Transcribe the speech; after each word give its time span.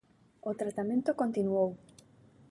O 0.49 0.51
tratamento 0.61 1.17
continuou. 1.21 1.69